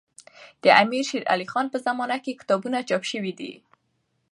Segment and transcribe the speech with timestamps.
[0.63, 3.51] د امير شېر علي خان په زمانه کي کتابونه چاپ سوي دي.